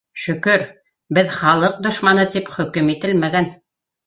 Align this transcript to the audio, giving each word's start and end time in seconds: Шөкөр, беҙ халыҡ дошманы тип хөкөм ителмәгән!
Шөкөр, 0.21 0.63
беҙ 1.17 1.29
халыҡ 1.41 1.75
дошманы 1.89 2.25
тип 2.37 2.51
хөкөм 2.57 2.91
ителмәгән! 2.97 3.53